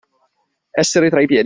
Essere 0.71 1.09
tra 1.11 1.21
i 1.21 1.27
piedi. 1.27 1.39